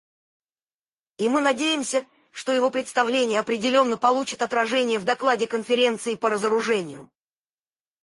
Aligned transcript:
И 1.19 1.29
мы 1.29 1.41
надеемся, 1.41 2.07
что 2.31 2.51
его 2.51 2.71
представление 2.71 3.39
определенно 3.39 3.97
получит 3.97 4.41
отражение 4.41 4.97
в 4.97 5.05
докладе 5.05 5.45
Конференции 5.45 6.15
по 6.15 6.27
разоружению. 6.27 7.11